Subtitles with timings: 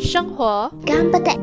[0.00, 1.38] 生活頑張って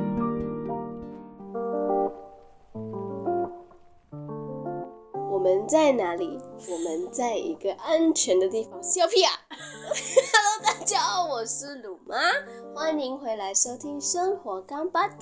[5.29, 6.39] 我们在哪里？
[6.67, 8.81] 我们在一个安全的地方。
[8.81, 9.31] 笑屁啊！
[9.51, 12.17] Hello，大家好，我是鲁妈，
[12.73, 15.17] 欢迎回来收听《生活干巴爹》。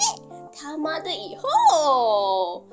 [0.53, 2.63] 他妈的以后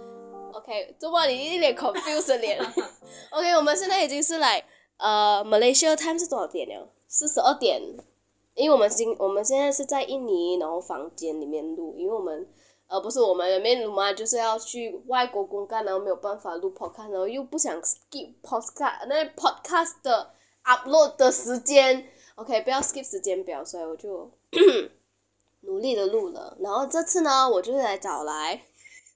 [0.59, 2.59] ，OK，周末你一脸 confused 的脸。
[3.31, 4.65] OK，我们现在已经是来
[4.99, 6.89] 呃，Malaysia time 是多少点了？
[7.07, 7.81] 四十二点。
[8.55, 12.45] 因为我们今我们现在是在印尼，然后房间里面录，因为我们
[12.89, 20.33] 呃不是我们里面录嘛，就是要去外国公干，然后没有办法录 podcast，然后又不想 skip podcast 那 podcast 的
[20.65, 24.29] upload 的时间，OK，不要 skip 时间表，所以我就
[25.63, 26.57] 努力的录了。
[26.59, 28.61] 然后这次呢，我就是来找来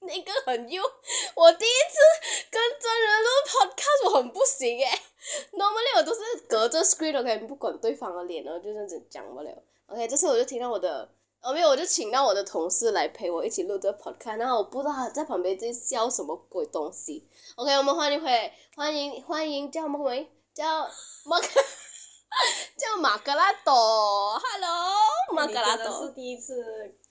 [0.05, 0.83] 那个很幼，
[1.35, 5.01] 我第一次跟真人录 podcast，我很不行诶。
[5.53, 9.51] Normally 我都是隔着 screen OK，不管对方的脸，然后就这样子讲不了。
[9.87, 11.09] OK，这次我就听到我的，
[11.41, 17.27] 哦没有，我就请到我的同事来陪我一起录这个 podcast，然后我不知道他在旁边在笑什么鬼东西。
[17.55, 20.27] OK，我们欢迎回，欢迎欢迎叫什么名？
[20.53, 20.87] 叫
[21.25, 21.47] 马克，
[22.77, 24.39] 叫马格拉朵。
[24.39, 24.93] Hello，
[25.33, 26.09] 马格拉朵是多。
[26.09, 26.53] 第一次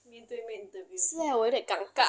[0.04, 2.06] 面对面 interview，是哎，我有点尴尬。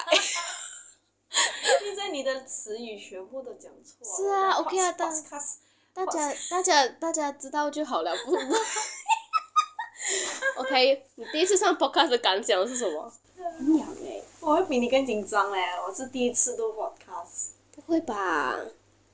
[1.82, 4.16] 现在你的词语全部都讲错了。
[4.16, 5.56] 是啊，OK 啊 podcast
[5.94, 8.38] 大家大家大家知道就好了，不不。
[10.62, 13.12] OK，你第一次上 podcast 的感想是什么？
[13.58, 14.22] 很痒哎。
[14.40, 17.52] 我会比你更紧张嘞，我是第一次录 podcast。
[17.76, 18.60] 不会吧？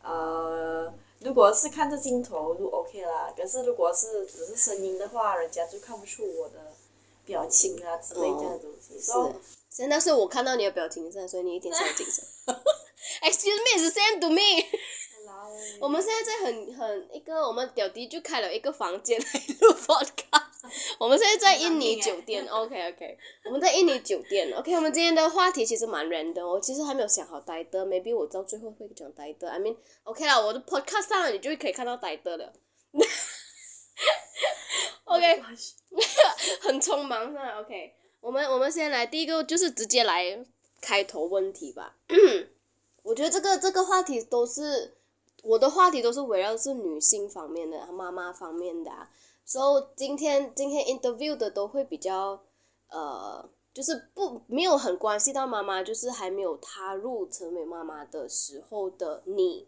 [0.03, 6.73] 呃，如果是看着镜头录 OK 啦，可是如果是只是声音的话，人家就看不出我的
[7.25, 8.93] 表情啊之类这样的东西。
[8.95, 9.33] 是所以，
[9.69, 12.55] 现在是我看到你的表情上，所以你一定是很紧张。
[13.21, 14.65] Excuse me, it's the same to me。
[15.79, 19.25] 我们现在在很很一个，我们屌弟就开了一个房间来
[19.61, 20.45] 录 podcast。
[20.99, 24.73] 我们现在在印尼酒店，OK OK，我们在印尼酒店，OK。
[24.75, 29.49] 我们今天的话题其实蛮 random，我其实还没有想好呆的，maybe 我到最后会讲呆的。
[29.49, 32.53] I mean OK 啦，我的 podcast 上了你就可以看到呆的了。
[35.05, 35.41] OK，
[36.61, 40.45] 很匆忙是吧？OK，我们我们先来第一个就是直接来
[40.81, 41.95] 开头问题吧。
[43.03, 44.95] 我觉得这个这个话题都是
[45.43, 49.09] 我的话题都是围绕是女性方面的、妈妈方面的啊，
[49.45, 52.39] 所以今天今天 interview 的都会比较
[52.89, 59.67] 呃，就是不没有很关系到妈妈，就是还没有踏入成为妈妈的时候的你，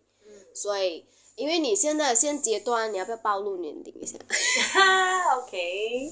[0.54, 4.20] 所以因为你现在现阶段，你要不要暴露年龄一下？
[4.74, 6.12] 哈 OK，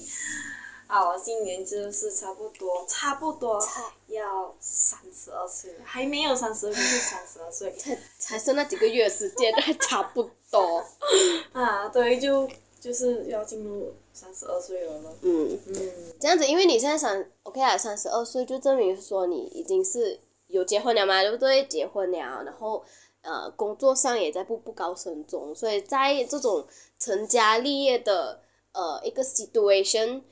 [0.90, 3.64] 好，我今年就是差不多，差不多
[4.08, 7.70] 要三十二岁了，还没有三十二岁，是三十二岁。
[7.78, 10.84] 才才剩那几个月时间，还差不多。
[11.54, 12.48] 啊，对，就
[12.80, 15.14] 就是要进入三十二岁了咯。
[15.22, 20.18] 嗯，嗯，这样子，因为你现在三 OK 啊，三十二岁，就证明说你已经是
[20.48, 21.64] 有结婚了嘛，对不对？
[21.66, 22.84] 结婚了，然后
[23.22, 26.66] 呃，工作上也在步步高升中，所以在这种
[26.98, 28.40] 成家立业的
[28.72, 30.22] 呃一个 situation，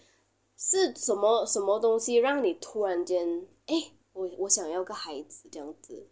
[0.58, 3.74] 是什么什么东西让你突然间，哎，
[4.12, 6.06] 我我想要个孩子这样子？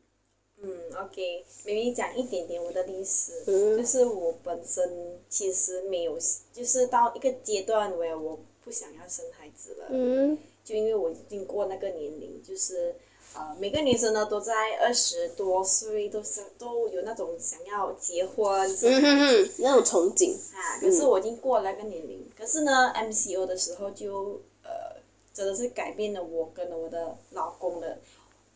[0.58, 3.76] 嗯，OK，明明讲一点点我的历史，嗯。
[3.76, 6.16] 就是我本身其实没有，
[6.52, 10.38] 就是到一个阶段我我不想要生孩子了，嗯。
[10.64, 12.94] 就因为我已经过那个年龄，就是
[13.36, 24.96] 呃，每个女生呢都在二十多岁，都是都有那种想要结婚生嗯哼哼，那种憧憬，啊，可是我已经过了那个年龄，可是呢，MCO 的时候就呃，
[25.34, 27.98] 真的是改变了我跟我的老公的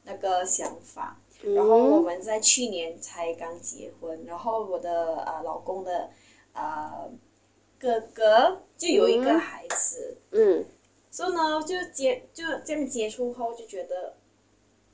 [0.04, 1.20] 那个想法。
[1.42, 6.10] 然后我们在去年才刚结婚，然后我的呃老公的
[6.52, 7.10] 呃
[7.78, 10.64] 哥哥就有一个孩子，嗯。
[11.12, 14.14] 所以呢就接就这样接触后就觉得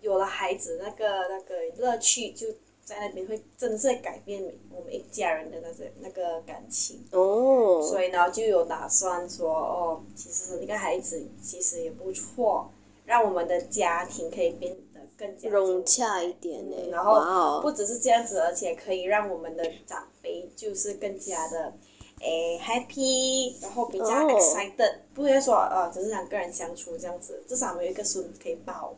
[0.01, 2.47] 有了孩子那个那个乐趣就
[2.84, 7.04] 在那边会真的是改变我们一家人的那个那个感情。
[7.10, 12.71] 哦，所以呢，就有打算说，哦，其实一个孩子其实也不错，
[13.04, 21.72] 让我们的家庭可以变得更加融洽一点呢、嗯然后哦不只是这样子，而且可以让我们的长辈就是更加的，
[22.21, 28.95] 诶 happy，然后比较哦 excited，、不会说呃只是两个人相处这样子，至少我们有一个孙子可以抱。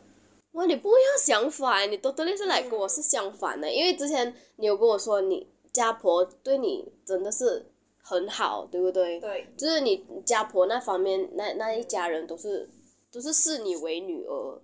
[0.53, 9.19] 哇，你不一样想法，你都特别是来跟我是相反的，因为之前你有跟我说你家婆对你真的是很好，对不对？
[9.19, 12.67] 对，就是你家婆那方面，那那一家人都是
[13.11, 14.61] 都是视你为女儿，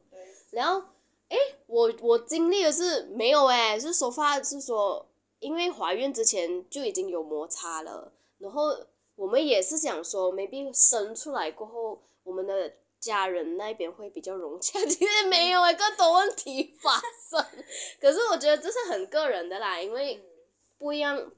[0.52, 0.88] 然后，
[1.30, 1.38] 诶，
[1.68, 5.06] 我我经历的是没有诶，是说话是说
[5.40, 8.76] 因为怀孕之前就已经有摩擦了，然后
[9.16, 17.00] 我们也是想说，maybe 生出来过后，我们的家人那边会比较融洽， 其实没有哎，更多问题发
[17.30, 17.46] 生。
[18.00, 20.24] 可是我觉得这是很个人的啦，因为
[20.78, 21.32] 不一样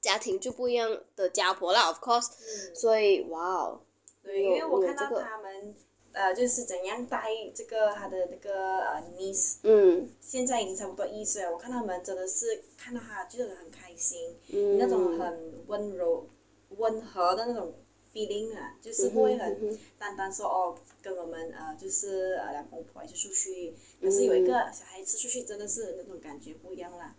[0.00, 2.30] 家庭就不一样的家婆啦，of course，
[2.74, 3.80] 所以哇哦，
[4.22, 5.74] 对，因为我看到他们。
[6.12, 11.52] 呃，就是怎样带这个他的那个呃 niece，嗯，现在已经差不多一岁了。
[11.52, 16.26] 我看他们真的是看到他就是很开心，嗯，那种很温柔、
[16.70, 17.74] 温和的那种
[18.16, 27.14] feeling 啊，就是不会很单单说哦，跟我们呃就是呃两公婆一起出去，可是有一个小孩子出去真的是那种感觉不一样啦，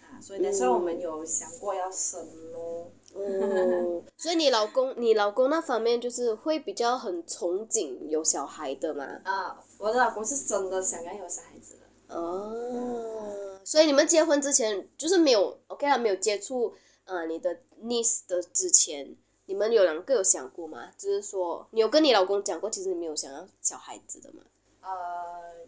[0.00, 2.90] 啊，所以那时候我们有想过要生咯。
[3.14, 9.20] 哦， 所以你老公，你老公那方面就是会比较很憧憬有小孩的嘛？
[9.22, 12.16] 啊，我的老公是真的想要有小孩子的。
[12.16, 16.74] 哦，所以你们结婚之前就是没有，OK 啊，没有接触
[17.04, 19.14] 呃你的 niece 的之前，
[19.46, 20.90] 你们有两个有想过吗？
[20.96, 24.42] 就是说，你有跟你老公讲过，其实你没有想要小孩子的吗？
[24.82, 25.66] 呃，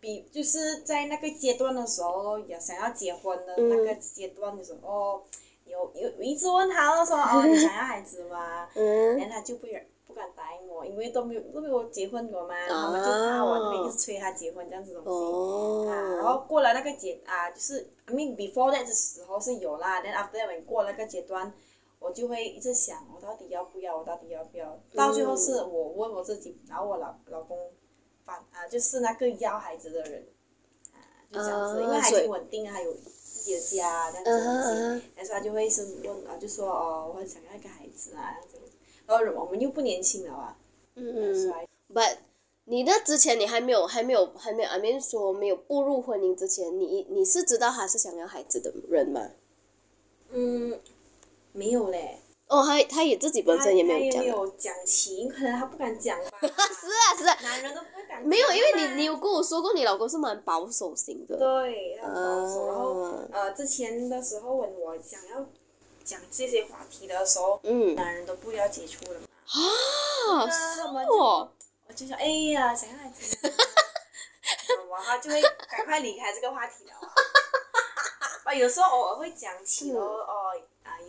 [0.00, 5.24] 比就是在那个阶段的时候，也想要结婚的那个阶段的时候。
[5.66, 8.68] 有有有一直问他，说哦， 你想要孩子吗？
[8.74, 16.16] 嗯，然后他就不愿不敢答应我，因为都没有都没有结婚过嘛，他们就怕我那边一直催他结婚这样子东西啊。
[16.16, 21.50] 然后过了那个阶啊，就是 I mean before that 的时候是有啦，then after that 过那个阶段，
[22.04, 23.96] 我就会一直想，我到底要不要？
[23.96, 24.78] 我到底要不要？
[24.94, 27.58] 到最后是我问我自己，然后我老老公
[28.24, 30.26] 反啊，就是那个要孩子的人
[30.92, 30.98] 啊，
[31.32, 32.94] 就这样子，因为还挺稳定，还有。
[33.34, 38.72] 自己的家这样子，但是他就会是问啊，就说哦，我很想要一个孩子啊，这样子。
[39.06, 40.56] 然后我们又不年轻了啊，
[40.94, 41.52] 嗯嗯。
[41.92, 42.16] But
[42.64, 49.28] 你那之前你还没有还没有还没有，I mean 说没有步入婚姻之前，你你是知道他是想要孩子的人吗？
[50.30, 50.80] 嗯，
[51.54, 52.20] 没有嘞。
[52.48, 54.22] 哦，他他也自己本身也没有讲。
[54.22, 56.30] 没有讲情，可能他不敢讲吧。
[56.42, 57.38] 是啊是啊。
[57.42, 58.22] 男人都不会敢。
[58.22, 61.38] 没有，因为你你有跟我说过，你老公是蛮保守型的。
[61.38, 62.66] 对，很保守。
[62.66, 65.46] 然后呃，之前的时候问我想要
[66.04, 69.26] 讲这些话题的时候，嗯，男人都不要接触了嘛。
[70.42, 71.50] 啊，是哦。
[71.86, 73.36] 我就说，哎呀，想要孩子。
[74.90, 75.40] 哇，他就会
[75.70, 76.92] 赶快离开这个话题了。
[78.44, 80.52] 啊，有时候偶尔会讲起哦 哦。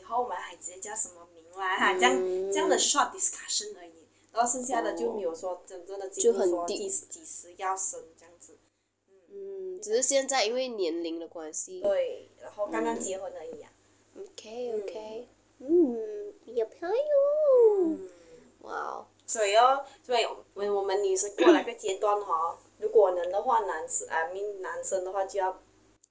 [0.06, 1.76] 以后我们还直接叫什么名啦？
[1.78, 2.14] 哈，这样
[2.52, 8.56] 这样的 short discussion 而已，然后剩下的就没有说真正的进入说几几时要生这样子。
[9.32, 11.82] 嗯，只是现在因为年龄的关系。
[11.82, 13.72] 对，然后刚刚结婚而已啊。
[14.16, 17.98] OK OK，嗯，有朋友。
[18.62, 19.06] 哇哦。
[19.26, 25.60] 所以哦，所以我我们女生过了个阶段哈，如果能的话，男生啊，命男生的话就要。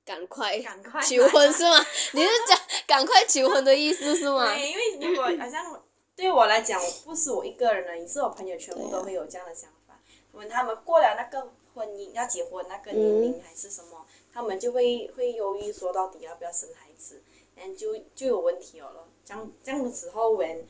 [0.05, 1.79] 赶快赶快求婚是吗？
[2.13, 4.47] 你是讲赶快求婚的意思是吗？
[4.55, 5.83] 对，因为如果好像
[6.15, 9.99] 对我来讲，我不是我一个人的，也是我朋友全部都会有这样的想法。
[10.33, 17.23] 问他们过了那个婚姻要结婚那个年龄还是什么，他们就会会犹豫说到底要不要生孩子，
[17.57, 19.09] 嗯，就就有问题了咯。
[19.25, 20.65] 这样这样的时候，when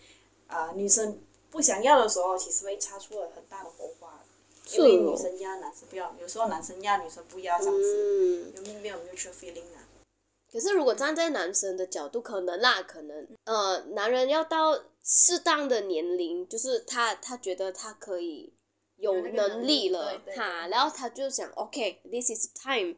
[0.47, 1.19] 啊女生
[1.51, 4.04] 不想要的时候，其实会擦出了很大的火花。
[4.73, 9.87] 因为女生压，男生不要；有时候男生压，女生不压，这样子，有没有 mutual feeling 啊？
[10.51, 18.55] 可是如果站在男生的角度，可能啦，可能，呃，男人要到适当的年龄，就是他他觉得他可以
[18.97, 22.97] 有能力了，哈，然后他就想，OK，this is time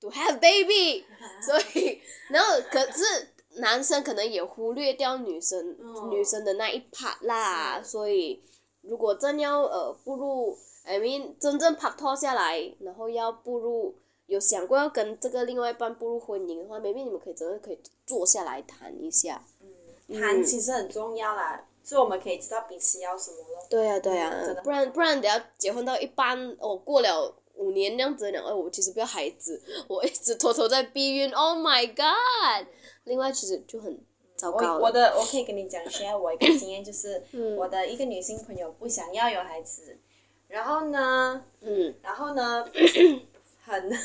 [0.00, 1.04] to have baby，
[1.44, 5.76] 所以，然后可是男生可能也忽略掉女生
[6.10, 8.42] 女生的那一 part 啦，所以
[8.80, 10.56] 如果真要呃步入。
[10.84, 13.94] I mean，真正拍拖下来，然后要步入
[14.26, 19.42] 有想过要跟这个另外一半步入婚姻的话，maybe 你们可以真的可以坐下来谈一下。
[19.60, 23.66] 嗯，谈其实很重要啦，所以我们可以知道彼此要什么咯。
[23.70, 24.30] 对呀对呀，
[24.62, 32.66] 不然不然等下结婚到一半，哦过了五年这样子两，哎我其实不要孩子， 我一直偷偷在避孕，Oh my god！
[33.04, 33.98] 另外其实就很
[34.36, 34.78] 糟糕。
[34.78, 37.22] 我的我可以跟你讲一下我一个经验，就是
[37.56, 39.98] 我的一个女性朋友不想要有孩子。
[40.54, 41.44] 然后呢？
[41.62, 42.64] 嗯，然后呢？
[43.66, 43.98] 很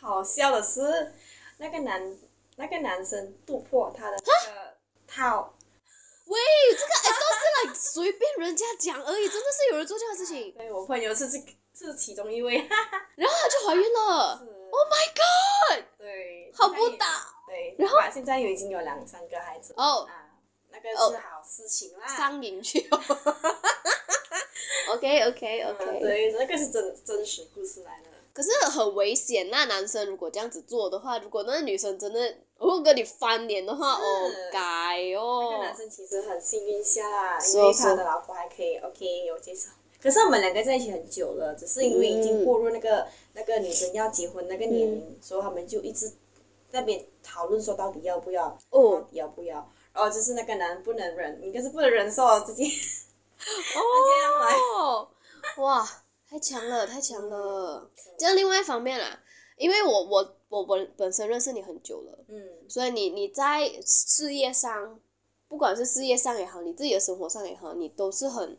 [0.00, 1.12] 好笑的是，
[1.58, 2.16] 那个男
[2.54, 4.74] 那个男生突破他的那个
[5.08, 5.52] 套。
[6.26, 6.38] 喂，
[6.70, 10.52] 这个哎都是来随便人家讲而已，真的是有人做这样的事情。
[10.56, 11.38] 对我朋友是这
[11.74, 12.58] 是其中一位，
[13.16, 14.38] 然后他就怀孕了。
[14.70, 15.84] Oh my god！
[15.98, 17.06] 对，好不打。
[17.48, 19.74] 对，然后现在有已经有两三个孩子。
[19.76, 20.08] 哦。
[20.72, 22.06] 啊，那个是好事情啦。
[22.06, 22.88] 上瘾去。
[24.94, 28.08] OK OK OK，对，那个是真真实故事来的。
[28.34, 29.48] 可是很危险。
[29.50, 35.64] 那男生如果这样子做的话，如果那个女生真的如果跟你翻脸的话，哦，该那哦个。
[35.64, 39.70] 男生其实很幸运下因为他的老婆还可以 OK 有介绍。
[40.02, 46.12] 可是我们两个在一起很久了，只是因为已嗯经过入那个、那个女生要结婚那个年龄，所以他们就一直
[46.70, 49.70] 那边讨论说到底要不要，到哦底要不要。
[49.92, 52.68] 然后就是那个男不能忍，应该是不能忍受自己
[53.38, 54.54] 这样来。
[54.54, 55.08] 哦，
[55.58, 55.88] 哇，
[56.28, 57.90] 太强了，太强了。
[58.18, 59.18] 这样另外一方面啦，
[59.56, 64.98] 因为我我我本本身认识你很久了，嗯所以你你在事业上，
[65.48, 68.58] 不管是事业上也好，你自己的生活上也好，你都是很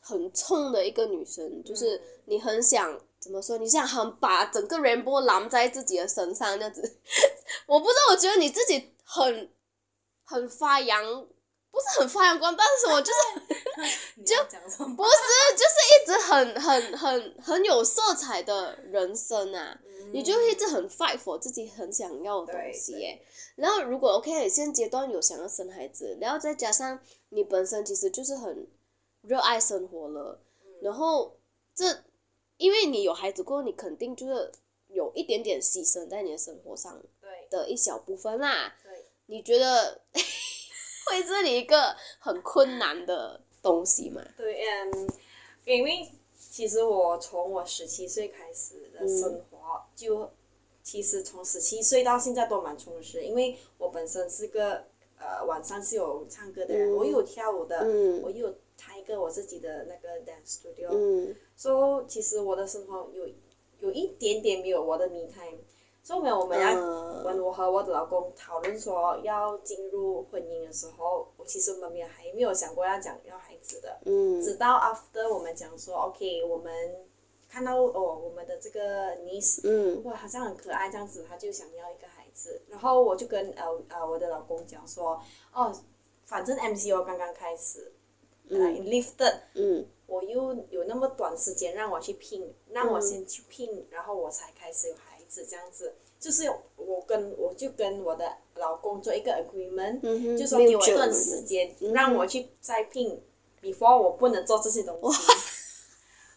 [0.00, 3.56] 很冲的一个女生，就是你很想怎么说？
[3.56, 6.98] 你想很把整个 rainbow 揽在自己的身上，这样子。
[7.66, 9.50] 我不知道，我觉得你自己很
[10.24, 11.04] 很发扬，
[11.70, 13.00] 不是很发扬光大，是什么？
[13.02, 13.18] 就是
[14.16, 14.96] 你要讲什么？
[14.96, 19.80] 不是，就是一直很很很很有色彩的人生啊。
[20.12, 23.22] 你就一直很 fight for 自己很想要的东西对耶。
[23.56, 27.00] 然后如果 OK，现阶段有想要生孩子，然后再加上
[27.30, 28.68] 你本身其实就是很
[29.22, 30.40] 热爱生活了，
[30.82, 31.36] 然后
[31.74, 32.04] 这
[32.58, 34.52] 因为你有孩子过后，你肯定就是
[34.88, 37.02] 有一点点牺牲在你的生活上
[37.50, 38.72] 的一小部分啦。
[39.26, 40.00] 对，你觉得
[41.06, 44.22] 会是你一个很困难的东西吗？
[44.36, 45.08] 对，嗯，
[45.64, 46.08] 因为
[46.50, 50.30] 其实我从我十七岁开始的生活，就
[50.82, 54.84] 其实从十七岁到现在都蛮充实，因为我本身是个
[55.18, 56.96] 呃晚上是有唱歌的人，嗯。
[56.96, 58.22] 我有跳舞的，嗯。
[58.22, 61.34] 我有开一个我自己的那个 dance studio，、嗯。
[61.56, 63.28] 所以其实我的生活有
[63.80, 65.58] 有一点点没有我的 me time，
[66.04, 66.70] 所以我们我们要。
[66.72, 67.04] 嗯。
[67.42, 74.40] 我和我的老公讨论说要进入婚姻的时候，我其实我们没有还没有想过要讲要孩子的，嗯。
[74.42, 76.72] 直到 after 我们讲说 OK，我们
[77.48, 80.02] 看到哦我们的这个 niece，嗯。
[80.04, 85.20] 哇好像很可爱这样子，他就想要一个孩子，然后我就跟呃呃我的老公讲说，
[85.52, 85.74] 哦，
[86.26, 87.92] 反正 MCO 刚刚开始，
[88.50, 89.86] 呃 lifted，嗯。
[90.06, 95.94] 我又有那么短时间让我去拼，让我先去拼，然后我才开始有孩子这样子。
[96.20, 98.24] 就是我跟我就跟我的
[98.54, 100.00] 老公做一个 agreement，、
[100.38, 103.20] 就说给我一段时间，让我去再聘
[103.60, 105.18] ，before 我不能做这些东西。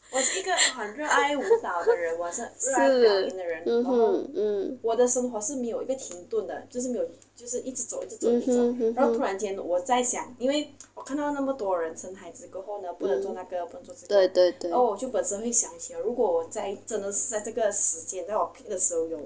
[0.09, 8.59] 我是一个很热爱舞蹈的人，我是热爱表演的人，嗯然后嗯我的生活是没有一个停顿的，就是没有，就是一直走，一直走，一直走。
[8.61, 14.07] 嗯嗯然后突然间我在想，因为我看到那么多人生孩子过后呢，不能做那个，不能做这个。
[14.07, 19.19] 对对对然，后我就本身会想起，如果我在真的是在这个时间，在我拼的时候有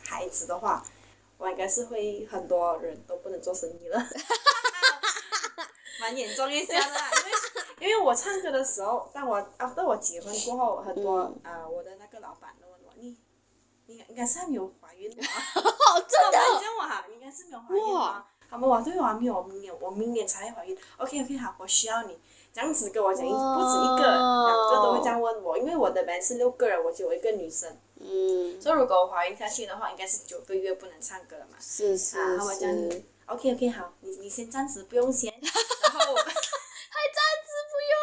[0.00, 0.84] 孩子的话，
[1.36, 3.98] 我应该是会很多人都不能做生意了，
[6.00, 7.10] 蛮严重一下的啦。
[7.80, 13.16] 因为 因为我唱歌的时候，当我 after 我结婚过后，很多啊、我的那个老板都问我，你
[13.86, 15.24] 你应该是还没有怀孕吧？
[15.56, 18.26] 哦， 真的，这样我哈，你应该是没有怀孕吗哇？
[18.50, 20.76] 他们我对我还没有，我明年我明年才会怀孕。
[20.96, 22.18] OK OK 好，我需要你
[22.52, 31.58] 这样子跟我讲，一不止一个，哇两个都会这样问我，因为我的班是六个人，我只有一个女生，嗯，所以如果我怀孕下去的话，应该是九个月不能唱歌了嘛。
[31.60, 37.98] 是是啊，他们 OK OK 好，你你先暂时不用先，然后 还暂时不用。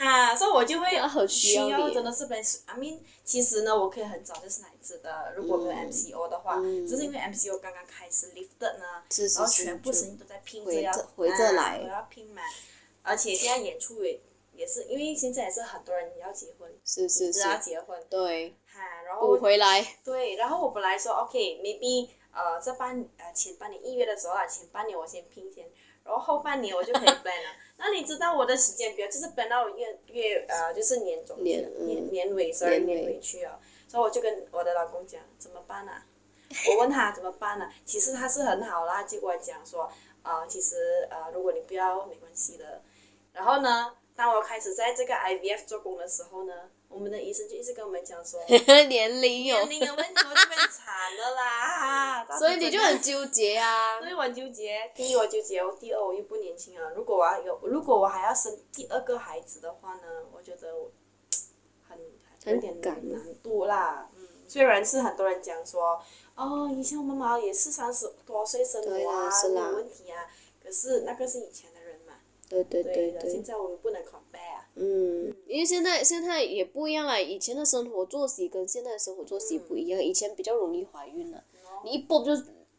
[0.08, 12.44] 啊，所以我就会很需需要真的是被 I mean，其实呢，我可以很早就是奶子的，如果没有 MCO 的话，嗯只是因为 MCO 刚刚开始 lifted 呢，是是是然后全部就声音都在拼着回要着回着啊来我要拼满，
[13.02, 14.18] 而且现在演出也
[14.54, 25.66] 也是因为现在也是很多人也要结婚，是是是要，结婚，对，哈，然后补回来，对，然后我本来说 OK，maybe、呃这半呃前半年一月的时候啊，前半年我先拼先，
[26.04, 27.56] 然后后半年我就可以 plan 了。
[27.78, 33.58] 那你知道我的时间表就是 plan 到月月呃就是年中去了年嗯年年尾，sorry 年尾去了，
[33.88, 36.04] 所以我就跟我的老公讲怎么办啊？
[36.68, 39.88] 我问他怎么办呢、其实他是很好啦，就跟我讲说，
[40.24, 42.82] 呃，其实呃，如果你不要没关系的。
[43.32, 48.38] 然后呢，当我开始在这个 IVF 做工的时候呢，我们的医生就一直跟我们讲说，
[48.88, 54.90] 年龄有年，龄有问题我就变惨了啦， 所以你就很纠结啊所，以我很纠结。
[54.94, 56.90] 第一我纠结，我第二我又不年轻啊。
[56.96, 60.90] 如果我要有，如果我还要生第二个孩子的话呢，我觉得我
[61.88, 61.96] 很
[62.44, 64.10] 很有点赶难度啦。
[64.16, 66.02] 嗯，虽然是很多人讲说，
[66.34, 70.26] 哦，以前我妈妈也是三十多岁生对我啊，有问题啊。
[70.62, 71.69] 可是那个是以前
[72.50, 73.42] 对对对对现。
[73.42, 74.02] 在我们不能。
[74.76, 81.42] 嗯，因为现在现在也不一样了，以前的生活作息跟现在的生活作息不一样，以前比较容易怀孕了，
[81.84, 82.32] 你一蹦就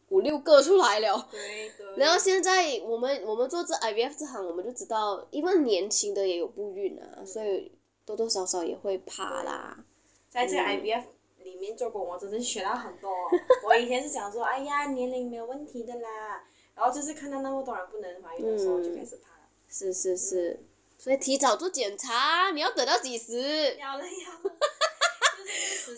[0.08, 1.28] 五六个出来了。
[1.30, 1.96] 对对。
[1.98, 7.70] 然后现在我们我们做这 IVF 这行，我们就知道，因为年轻的也有不孕啊，所以
[8.06, 9.84] 多多少少也会怕啦。
[10.28, 11.04] 在这 IVF
[11.44, 13.10] 里面做工，我真的学到很多。
[13.68, 16.42] 我以前是想说，哎呀，年龄没有问题的啦，
[16.74, 19.31] 然后就是看到那么多人不能怀孕的时候，就开始怕了。
[19.72, 20.60] 是是是，
[20.98, 23.74] 所以提早做检查，你要等到几时？
[23.78, 24.42] 要了要了，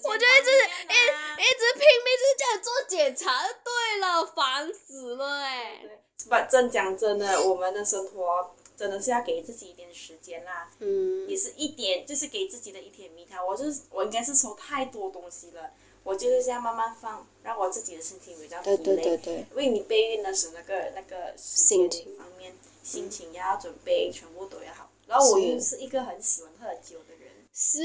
[0.04, 0.50] 我就就一直
[0.88, 0.97] 一
[1.43, 13.45] 一直拼命就是叫你做检查就对了，烦死了哎、对，不，真讲真的，我们的生活真的是要给自己一点时间啦，嗯也是一点，就是给自己的一点蜜糖。
[13.45, 15.71] 我就是我应该是收太多东西了，
[16.04, 19.02] 我就是这样慢慢放，让我自己的身体比较疲对累。
[19.02, 24.90] 对对对，因为你备孕的时候，那个那个心情方面，心情要准备，全部都要好。
[25.06, 27.78] 然后我是又是一个很喜欢喝酒的人，是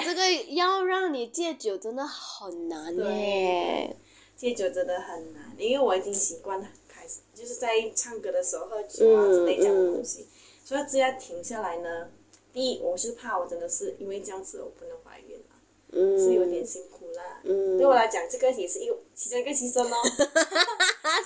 [0.04, 3.96] 这个要让你戒酒真的很难对耶。
[4.36, 10.26] 戒酒真的很难，因为我已经习惯了开始就是在唱歌的时候喝酒啊之类这样的东西，
[10.64, 12.10] 所以只要停下来呢，
[12.52, 15.56] 第一我是怕我真的是因为这样子我不能怀孕了，
[15.92, 17.40] 嗯，是有点辛苦啦。
[17.44, 19.96] 嗯，对我来讲，这个也是一个其中一个牺牲哦。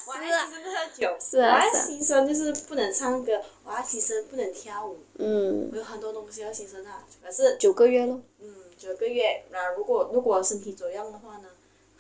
[0.06, 0.46] 我还是啊。
[0.46, 7.04] 牺牲喝酒，是啊我还牺牲就是不能唱歌，我还牺牲不能跳舞，嗯，我有很多东西要牺牲啊。
[7.22, 11.48] 可是，九个月咯，嗯，九个月，那如果如果身体走样的话呢，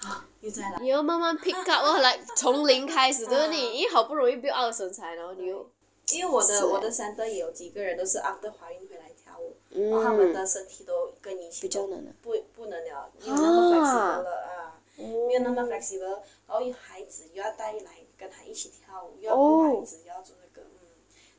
[0.00, 0.78] 啊， 又再来。
[0.80, 5.68] 你要慢慢 pick up 哦， 来从零开始，就是你 一好不容易 build up 身材，然后你又，
[6.12, 9.90] 因为我的我的三队也有几个人都是 after 怀孕回来跳舞，嗯。
[9.90, 11.98] 然后他们的身体都跟以前比较难。
[11.98, 19.36] 啊不不能了，没有那么 flexible 了啊，哦没有那么 flexible，然后有孩子又要带来跟他一起跳舞，又要
[19.76, 20.78] 孩子，又要做那个，嗯，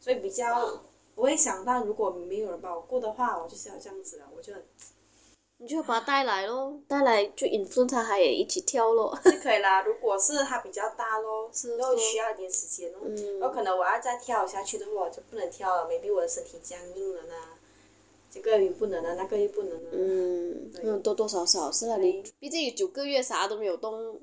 [0.02, 0.82] 所以比较
[1.16, 4.64] 我会想到如果没有人帮我顾的话，我就是要这样子了，我就很
[5.60, 9.18] 你就把他带来咯，带来就 influence 他，他也一起跳咯。
[9.26, 9.82] 是可以啦。
[9.82, 11.76] 如果是他比较大咯，是。
[11.78, 13.40] 然后需要一点时间咯，嗯。
[13.40, 17.34] 然后可能我要再跳下去的话，我就不能跳了，maybe 我的身体僵硬了呢，
[18.30, 19.90] 这个也不能啊，那个也不能啊。
[19.92, 24.20] 嗯，嗯，多多少少是那里毕竟有九个月啥都没有动，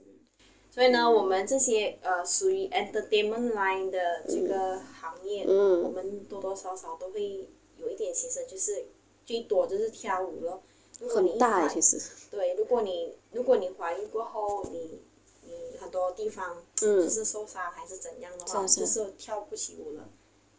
[0.71, 8.87] 所以呢，我们这些呃属于 entertainment line 的这个行业，嗯我们多多少少都会有一点牺牲，就是
[9.25, 10.62] 最多就是跳舞咯。
[11.01, 12.01] 如果你很大其实。
[12.31, 15.01] 对，如果你如果你怀孕过后，你
[15.43, 20.09] 你很多地方嗯就是受伤还是怎样的话，就是跳不起舞了，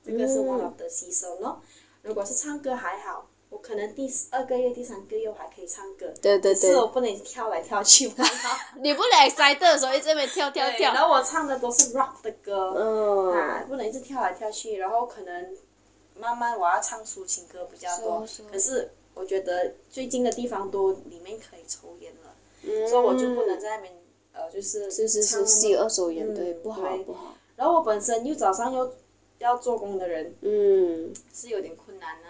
[0.04, 1.62] 这个是我的牺牲咯。
[2.02, 6.56] 如果是唱歌还好，我可能第二个月、第三个月我还可以唱歌，对对对。
[6.56, 8.58] 是我不能跳来跳去，还好。
[8.82, 10.94] 你不能 excited 的时候一直在那边跳跳，跳。
[10.94, 15.56] 然后我唱的都是 rock 的歌，啊，嗯，不能一直跳来跳去，然后可能
[16.20, 18.28] 慢慢我要唱抒情歌比较多。
[18.28, 22.86] 是是，可是我觉得最近的地方都里面可以抽烟了，嗯。
[22.90, 23.94] 所以我就不能在那边
[24.34, 27.34] 呃就是是是是吸二手烟，嗯对，不好不好。
[27.56, 28.94] 然后我本身又早上又
[29.38, 32.28] 要做工的人，嗯，是有点困难的、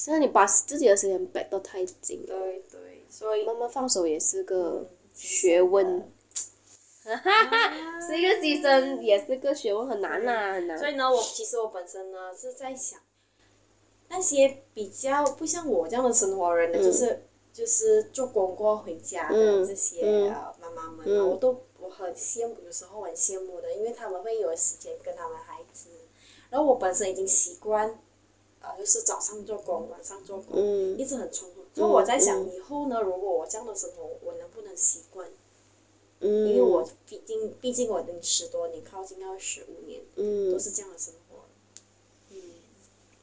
[0.00, 6.08] 是啊，你把自己的时间摆得太紧了，对对，所以慢慢放手也是个嗯学问。
[7.02, 7.30] 哈哈，
[7.68, 10.78] 啊 是一个牺牲，也是个学问，很难呐，很难。
[10.78, 13.00] 所以呢，我其实我本身呢是在想，
[14.08, 20.32] 那些比较不像我这样的生活人呢，就是就是做工过回家的嗯这些、嗯。
[20.32, 21.28] 呃妈妈们，嗯。
[21.28, 25.88] 我都我很羡慕，有时候很羡慕的，因为他们会有时间跟他们孩子，
[26.50, 27.98] 然后我本身已经习惯，
[28.68, 31.62] 呃，就是早上做工，晚上做工，嗯一直很冲突。
[31.74, 35.28] 所以我在想，嗯以后呢，如果我这样的生活，我能不能习惯？
[36.20, 41.18] 嗯，因为我毕竟毕竟我已经十多年，靠近要十五年，嗯都是这样的生活。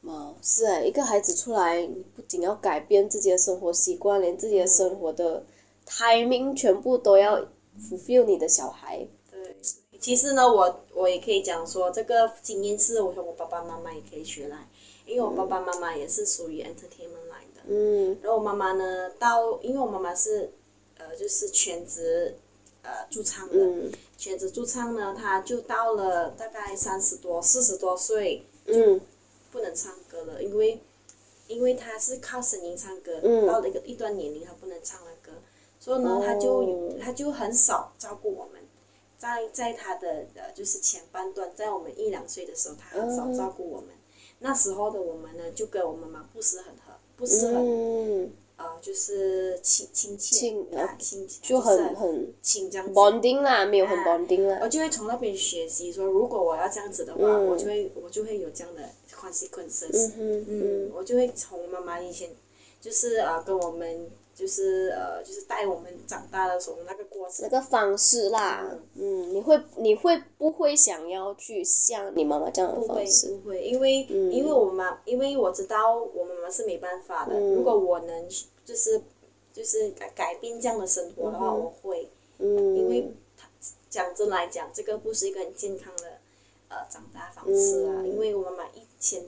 [0.08, 5.44] 哦，是哎，一个孩子出来，你不仅要改变自己的生活习惯，连自己的生活的
[5.88, 7.44] timing 全部都要
[7.82, 9.08] fulfill 你的小孩。
[9.32, 9.58] 对，
[10.00, 14.68] 其实呢，我我也可以讲说，这个经验是我从我爸爸妈妈也可以学来，
[15.06, 17.62] 因为我爸爸妈妈也是属于 entertainment 来的。
[17.68, 18.18] 嗯。
[18.22, 20.52] 然后我妈妈呢，到因为我妈妈是
[20.98, 22.36] 呃就是全职
[22.82, 23.92] 呃驻唱的，嗯。
[24.18, 29.00] 全职驻唱呢，她就到了大概三十多、四十多岁嗯。
[29.52, 30.82] 不能唱歌了，因为
[31.48, 33.46] 因为她是靠声音唱歌，嗯。
[33.46, 35.32] 到了一个一段年龄她不能唱了歌，
[35.80, 36.94] 所以呢，她就哦。
[37.00, 38.62] 她就很少照顾我们。
[39.18, 43.90] 在在她的呃就是前半段，在我们一两岁的时候，她很少照顾我们。
[44.46, 52.94] 那时候的我们呢，就跟我妈妈不是很合，不是很、嗯，呃，就是亲亲切亲啊呃亲切，就很很很亲这样子。
[52.94, 54.60] bonding 啦，没有很啊 bonding 啦。
[54.62, 59.90] 我就会从那边学习说，如果我要这样子的话，嗯我就会我就会有这样的 consequences。
[59.90, 62.30] 嗯哼嗯，嗯我就会从妈妈以前
[62.80, 67.50] 就是呃跟我们就是呃就是带我们长大的时候那个过程那。
[67.50, 73.36] 个方式啦，嗯，你会你会不会想要去像你妈妈这样的不会方式？
[73.38, 77.34] 不会，因为、因为我妈，因为我知道我妈妈是没办法的。
[77.34, 78.28] 嗯如果我能
[78.66, 79.02] 就是
[79.54, 83.48] 就是改改变这样的生活的话，我会，嗯，因为他
[83.90, 86.18] 讲真来讲，这个不是一个很健康的
[86.68, 88.02] 呃长大方式啊。
[88.02, 89.24] 嗯因为我妈妈以前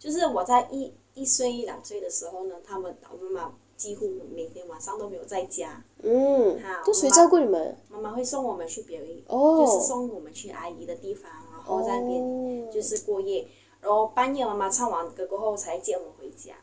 [0.00, 7.76] 就是我在一一岁一两岁的时候呢，他们我妈妈几乎每天晚上都没有在家，嗯好，就谁照顾你们？
[7.88, 13.46] 妈妈会送我们去别人，哦就是送我们去阿姨的地方，然后在那边哦就是过夜，
[13.80, 16.54] 然后半夜妈妈唱完歌过后才接我们回家。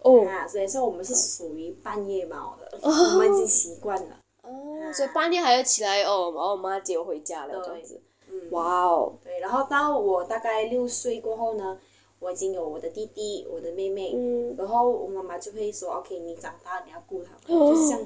[0.00, 4.16] 哦啊，所以说我们是属于半夜猫的，哦我们已经习惯了。
[4.42, 4.50] 哦，
[4.92, 8.00] 所以半夜还要起来哦，然后我妈接我回家了，这样子。
[8.30, 11.78] 嗯，哇哦，对，然后到我大概六岁过后呢，
[12.24, 14.56] 我已经有我的弟弟、我的妹妹，嗯。
[14.56, 17.74] 然后我妈妈就会说，OK，你长大你要顾他们，哦。
[17.74, 18.00] 就是像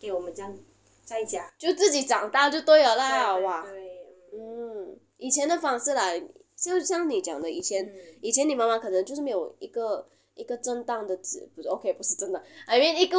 [0.00, 0.56] 给我们这样
[1.04, 1.52] 在家。
[1.58, 4.86] 就自己长大就对了啦，对哇，对，嗯。
[4.88, 6.10] 嗯，以前的方式啦，
[6.56, 7.94] 就像你讲的，以前、嗯。
[8.22, 13.18] 以前你妈妈可能就是没有一个一个正当的职，不是 OK，不是真的，I mean 一个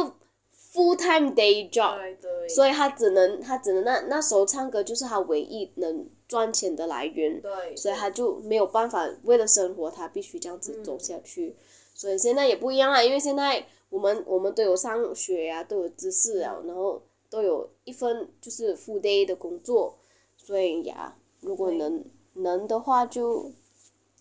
[0.72, 11.54] full time day job，对对，所以她只能她只能那那时候唱歌就是她唯一能赚钱的来源，对，所以他就没有办法为了生活，他必须这样子走下去。
[11.94, 19.96] 所以现在也不一样了，因为现在我们我们都有上学呀、都有知识啊，然后都有一份就是 full day 的工作，
[20.36, 23.52] 所以呀，如果能能的话就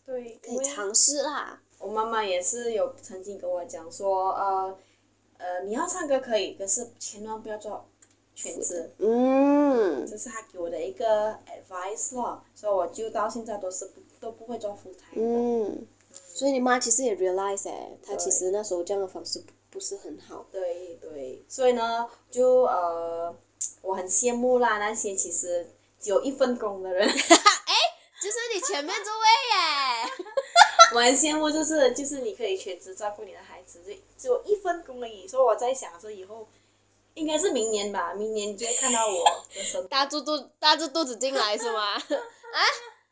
[0.06, 1.62] 对，可以尝试啦。
[1.80, 4.78] 我妈妈也是有曾经跟我讲说，呃，
[5.38, 7.86] 呃，你要唱歌可以，可是千万不要做
[8.36, 15.70] 全职，嗯，这是他给我的一个 advice 咯，所以我就到现在都是不都不会做 full time 的。
[15.70, 20.46] 嗯，所以你妈其实也 realize 哎，她其实那时候这样的方式不不是很好。
[20.52, 23.36] 对对，所以呢，就呃，
[23.82, 25.68] 我很羡慕啦，那些其实
[26.00, 30.26] 只有一份工的人， 就是你前面这位耶。
[30.94, 35.28] 我很羡慕，就是就是你可以全职照顾你的孩子，就只有一份工而已。
[35.28, 36.48] 所以我在想说，以后
[37.16, 39.24] 应该是明年吧，明年你就会看到我。
[39.90, 41.94] 大着肚大着肚子进来是吗？
[41.96, 42.62] 啊，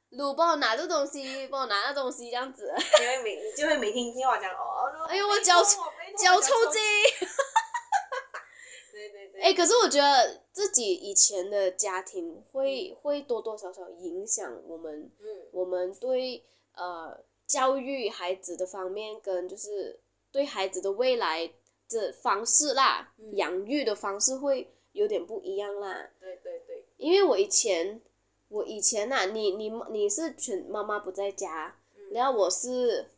[0.09, 2.73] 鲁帮我拿这东西，帮我拿那东西这样子。
[2.75, 5.81] 你会每你就会每天听我讲哦，哎呦我脚抽
[6.17, 6.81] 脚抽筋。
[8.91, 9.41] 对对对。
[9.41, 16.43] 哎、可是我觉得自己以前的家庭会会多多少少影响我们，嗯我们对
[16.75, 19.99] 呃教育孩子的方面，跟就是
[20.31, 21.51] 对孩子的未来
[21.97, 26.09] 的方式啦，养育的方式会有点不一样啦。
[26.19, 26.85] 对对对。
[26.97, 28.01] 因为我以前，
[28.49, 31.75] 我以前呐、你你你是全妈妈不在家，
[32.11, 33.09] 然后我是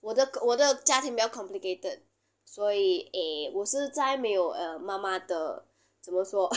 [0.00, 2.00] 我的我的家庭比较 complicated，
[2.44, 5.64] 所以诶，我是在没有呃妈妈的
[6.00, 6.50] 怎么说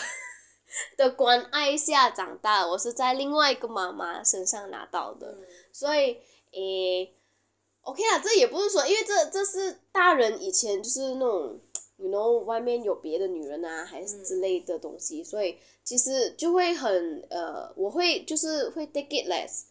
[0.97, 6.19] 的关爱下长大，我是在另外一个妈妈身上拿到的，嗯所以
[6.51, 7.13] 诶
[7.81, 11.59] ，OK 啦，这也不是说，因为这这是大人以前就是那种。
[11.97, 19.65] you know 外面有别的女人啊，还是之类的东西，所以其实就会很呃，我会就是会 take it less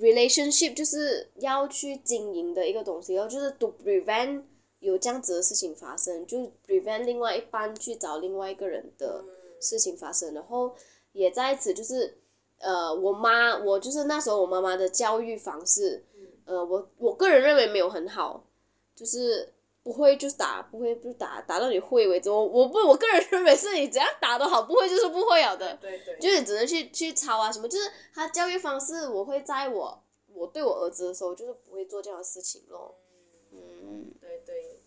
[0.00, 4.42] relationship 就是要去经营的一个东西，然后就是 to prevent
[4.80, 9.24] 有这样子的事情发生，就是 prevent 另外一半去找另外一个人的
[9.60, 10.74] 事情发生，然后
[11.12, 12.18] 也在此就是
[12.58, 16.04] 呃，我妈我就是那时候我妈妈的教育方式，
[16.44, 18.44] 呃，我我个人认为没有很好，
[18.94, 19.52] 就是
[19.82, 22.30] 不会就是打，不会就打，打到你会为止。
[22.30, 25.76] 我我不我个人认为是你只要打得好，不会就是不会了的。
[25.80, 26.18] 对对。
[26.18, 30.02] 就是你只能去去抄啊什么，就是他教育方式，我会在我
[30.34, 32.96] 我对我儿子的时候，就是不会做这样的事情咯。
[33.52, 34.78] 嗯，对对。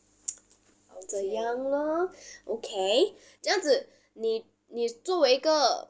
[1.09, 2.09] 这样咯
[2.45, 5.89] ，OK，这样子，你你作为一个，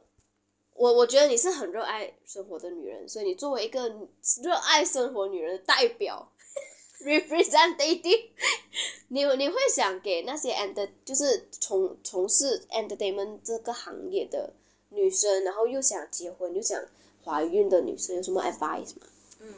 [0.75, 3.88] 我我觉得你是很热爱生活的女人，所以你作为一个
[4.43, 6.31] 热爱生活女人的代表，
[7.01, 8.29] representative，
[9.07, 14.51] 你你会想给那些 ent 就是从从事 entertainment 这个行业的
[14.89, 16.83] 女生，然后又想结婚又想
[17.23, 19.07] 怀孕的女生有什么 advice 吗？
[19.39, 19.53] 嗯，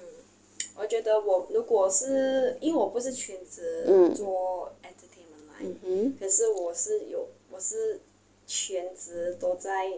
[0.75, 7.99] 我觉得我如果是因为我不是全职嗯做 entertainment 来，嗯哼，可是我是有我是
[8.45, 9.91] 全职都在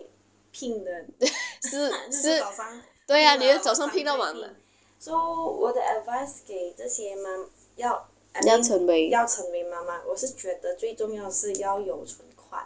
[0.51, 1.05] 拼的，
[1.63, 4.55] 是是是，早上对呀、啊，你的早上拼到晚晚了，。
[4.99, 7.29] 所以我的 advice 给这些妈
[7.75, 8.09] 要
[8.45, 9.09] 要成为。
[9.09, 12.65] 要成为妈妈，我是觉得最重要是要有存款，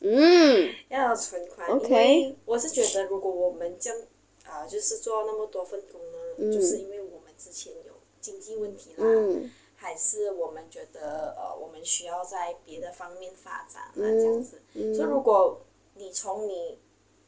[0.00, 0.72] 嗯。
[0.88, 1.68] 要有存款。
[1.68, 3.98] OK 因为我是觉得，如果我们这样
[4.46, 6.52] 啊、就是做那么多份工呢，嗯。
[6.52, 9.50] 就是因为我们之前有经济问题啦，嗯。
[9.76, 14.18] 还是我们觉得呃，我们需要在别的方面发展啊，嗯。
[14.18, 14.62] 这样子。
[14.74, 14.94] 嗯。
[14.94, 15.60] 所以如果
[15.96, 16.78] 你从你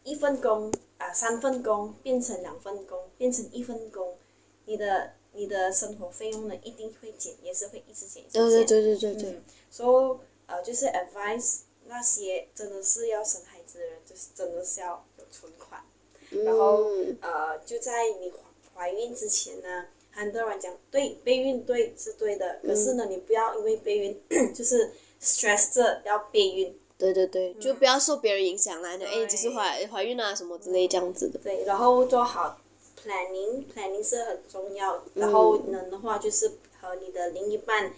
[0.07, 4.17] 一份工啊、三份工变成两份工，变成一份工，
[4.65, 8.41] 你的你的生活费用呢一定会减，也是会一直减，一直减。
[8.41, 15.85] 对对对对对对，嗯，所以呃，就是 advice 那些真的是要生孩子的人，就是真的是要有存款，
[16.31, 18.39] 然后嗯呃，就在你怀
[18.75, 24.23] 怀孕之前呢，很多人讲对备孕对是对的，可是呢，你不要因为备孕
[24.55, 31.39] 就是 stress 着要备孕，对对对，就不要受别人影响啦，就哎，对只是怀怀孕啊什么之类这样子的。
[31.41, 32.59] 对，然后做好
[33.05, 35.03] planning，planning 是很重要。
[35.15, 37.93] 然后能的话，就是和你的另一半，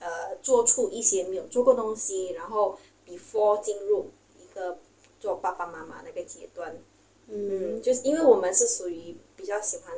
[0.00, 4.10] 呃，做出一些没有做过东西，然后 before 进入
[4.40, 4.78] 一个
[5.20, 6.76] 做爸爸妈妈那个阶段。
[7.28, 9.94] 嗯，就是因为我们是属于比较喜欢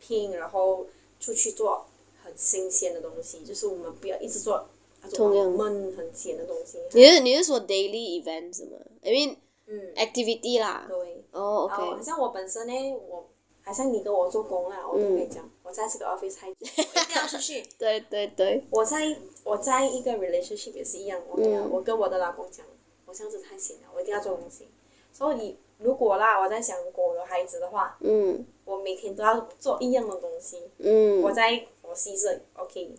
[0.00, 0.86] 拼，然后
[1.20, 1.86] 出去做
[2.24, 4.66] 很新鲜的东西，就是我们不要一直做
[5.10, 6.78] 同样闷很咸的东西。
[6.92, 9.36] 你是你是说 daily event 是吗？I mean
[9.66, 10.86] 嗯，activity 啦。
[10.88, 11.24] 对。
[11.32, 12.02] 哦然后好，OK。
[12.02, 12.72] 像我本身呢，
[13.08, 13.26] 我
[13.62, 17.62] 好像你跟我做工啦，我都会讲，我在这个 office 太久，我一定要出去。
[17.78, 21.38] 对对对，我在我在一个 relationship 也是一样，我
[21.70, 22.66] 我跟我的老公讲，
[23.06, 24.68] 我这样子太闲了，我一定要做东西。
[25.12, 30.62] 所以你如果啦，我在想，如果我有孩子的话，嗯我每天都要做一样的东西。
[30.78, 31.22] 嗯。
[31.22, 32.94] 我在我牺牲，OK。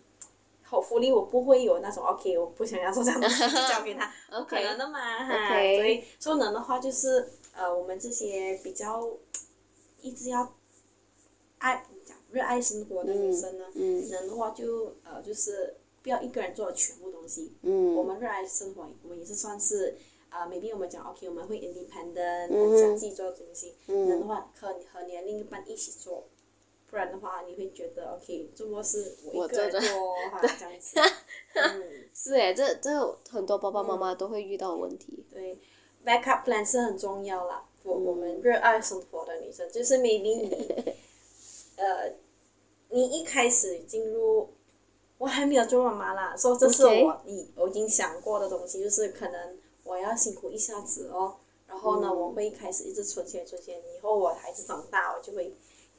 [0.73, 4.99] Hopefully 我不会有那种 OK，我不想要做这样的东西，就交给他， 不可能的嘛。
[5.25, 9.07] 哈所以说能的话就是呃，我们这些比较
[10.01, 10.55] 一直要
[11.59, 17.55] 爱讲热爱生活的女生呢，嗯能的话就呃就是不要一个人做全部东西。
[17.61, 19.95] 嗯我们热爱生活，我们也是算是
[20.29, 23.75] 啊、m a y b e 我们讲 OK，我们会 independent，嗯很想自己做东西。
[23.87, 26.23] 嗯能的话和和你的另一半一起做，
[26.93, 30.99] 不然的话你会觉得 OK，周末是我我一个人做哈 这样子。
[31.55, 35.25] 嗯， 是诶，这这很多爸爸妈妈都会遇到问题。
[35.33, 35.57] 对
[36.05, 37.65] ，backup plan 是很重要啦。
[37.81, 40.95] 我嗯我们热爱生活的女生，就是 maybe 你，
[41.77, 42.13] 呃，
[42.89, 44.49] 你一开始进入，
[45.17, 55.51] 我还没有做妈妈啦，说这是我已我已经想过的东西，就是可能我要辛苦一下子哦，然后呢，嗯我会开始一直存钱存钱，以后我孩子长大，我就会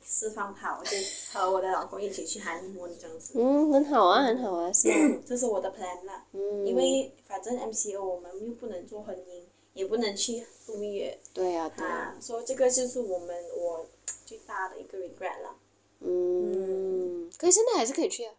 [0.05, 0.91] 释放他，我就
[1.33, 4.95] 和我的老公一起去韩国这样子，嗯，很好啊，很好啊， 是啊。
[5.27, 6.25] 这是我的 plan 啦。
[6.33, 6.67] 嗯。
[6.67, 11.93] 因为反正 MCO 我们又不能做婚姻，也不能去度蜜月，对呀对呀。
[11.93, 13.87] 啊，所以这个就是我们我
[14.27, 15.57] 最大的一个 regret 了。
[16.01, 18.35] 嗯，可以现在还是可以去啊。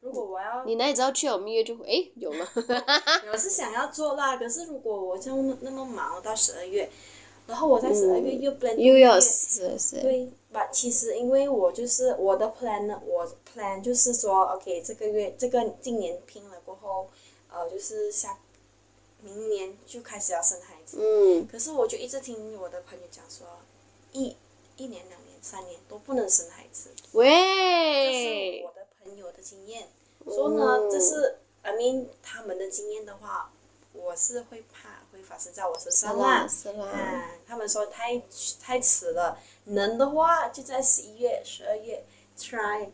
[0.00, 2.46] 如果我要，你哪里知道去了蜜月就会诶有了。
[3.32, 6.88] 我是想要做啦，可是如果我这样那么忙到十二月，
[7.46, 10.00] 然后我在十二月又 plan 嗯又要是是。
[10.00, 10.66] 对吧？
[10.72, 17.08] 其实因为我就是我的 plan 呢，我 plan 就是说，OK，这个月这个今年拼了过后，
[17.50, 18.38] 呃，就是下
[19.22, 20.98] 明年就开始要生孩子。
[21.00, 23.46] 嗯可是我就一直听我的朋友讲说，
[24.12, 24.34] 一
[24.76, 29.88] 一年、两年、三年都不能生孩子，喂这是喂我，的朋友的经验。
[30.24, 33.52] 说呢，嗯这是 I mean 他们的经验的话，
[33.92, 36.46] 我是会怕会发生在我身上啦。
[36.46, 36.86] 是啦。
[36.86, 38.22] 啊，他们说太
[38.60, 42.04] 太迟了，能的话就在十一月、十二月
[42.38, 42.88] try。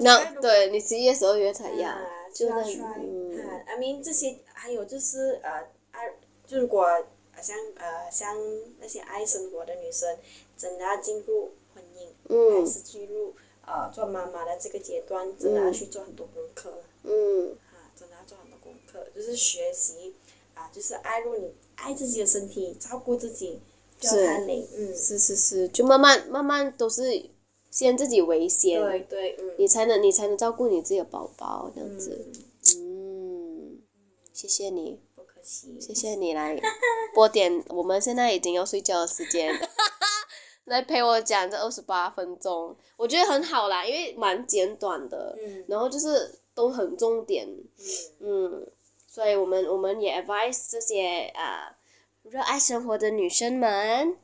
[0.00, 6.12] 那对你十一月、十二月才要啊，，就那啊，I mean 这些还有就是呃爱，
[6.46, 8.36] 就如果呃像呃像
[8.78, 10.16] 那些爱生活的女生，
[10.56, 13.34] 真的要进入婚姻，嗯还嗯是进入
[13.66, 16.80] 呃做妈妈的这个阶段，真的要去做很多功课。
[17.02, 20.14] 嗯啊，真的要做很多功课，就是学习
[20.68, 23.60] 啊，就是爱入你爱自己的身体，照顾自己，
[24.00, 24.26] 不要是。
[24.76, 27.30] 嗯，是是是，就慢慢慢慢都是
[27.70, 32.26] 先自己为先，对对，嗯，你才能你才能照顾你自己的宝宝这样子。
[32.76, 33.78] 嗯，嗯，
[34.32, 35.78] 谢谢你，不客气。
[35.80, 36.60] 谢谢你来
[37.14, 39.52] 播点我们现在已经要睡觉的时间，
[40.66, 47.46] 来陪我讲这二十八分钟，我觉得很好啦，因为蛮简短的，嗯然后就是都很重点，
[48.20, 48.66] 嗯嗯，
[49.18, 51.74] 所以我们我们也 advise 这些呃
[52.22, 54.16] 热爱生活的女生们，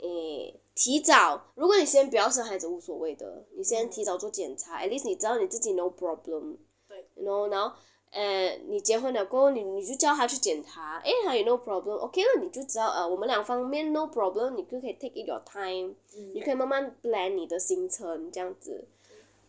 [0.00, 6.56] 诶，提早，如果你先不要生孩子无所谓的，你先提早做检查、a t least 你知道你自己 no problem，
[6.88, 7.76] 对，you know，然后
[8.10, 15.94] 呃你结婚了过后，你你就叫他去检查，诶，他有 no problem，OK 了，你就知道呃我们两方面 no problem，你就可以 take it your time，、
[16.34, 18.84] 你可以慢慢 plan 你的行程这样子，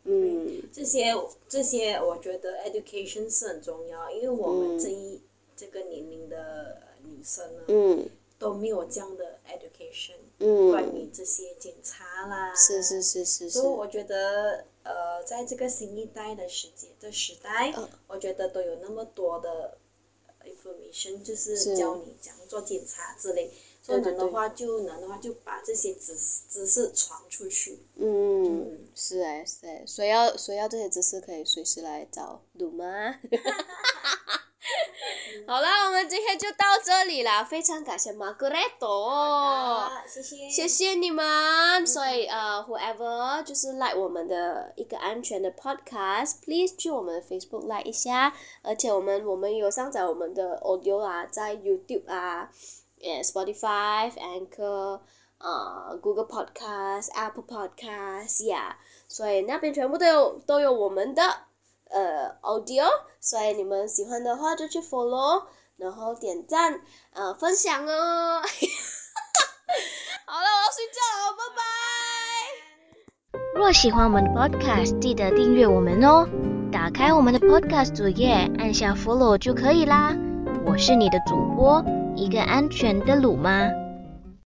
[0.04, 0.62] 嗯。
[0.72, 1.14] 这些
[1.48, 5.22] 这些，我觉得 education 是很重要，因为我们这一、
[5.56, 8.10] 这个年龄的女生呢，嗯。
[8.40, 12.56] 都没有这样的 education，、嗯，关于这些检查啦。
[12.56, 13.60] 是是是是是。
[13.60, 17.88] 所以，我觉得，呃，在这个新一代的世界的时代，嗯。
[18.08, 19.78] 我觉得都有那么多的
[20.44, 21.78] information，就是是。
[21.78, 23.52] 教你怎样做检查之类。
[23.82, 24.14] 所以对对。
[24.14, 27.80] 对能的话就能的话就把这些知识知识传出去。
[27.96, 32.86] 嗯，是哎是哎，谁要谁要这些知识可以随时来找鲁妈。
[35.48, 39.10] 好了，我们今天就到这里啦，非常感谢马格雷多。
[39.10, 52.50] 啊，谢谢，谢谢你们，所以呃，whoever 就是 like 我们的一个安全的 podcast，please 去我们的 Facebook like 一下，而且我们我们有上载我们的 audio 啊，在 YouTube 啊，呃
[53.24, 55.00] Spotify、Anchor、
[55.40, 61.24] 呃 Google Podcast、Apple Podcast 呀、所以那边全部都有都有我们的
[61.90, 62.86] 呃 audio，
[63.20, 65.44] 所以你们喜欢的话就去 follow，
[65.78, 66.82] 然后点赞
[67.14, 68.42] 呃分享哦。
[70.26, 71.62] 好了，我要睡觉了，拜拜。
[73.56, 76.28] 若喜欢我们的 Podcast，记得订阅我们哦。
[76.72, 80.16] 打开我们的 Podcast 主页，按下 Follow 就可以啦。
[80.66, 81.84] 我是你的主播，
[82.22, 83.81] 一个安全的鲁吗。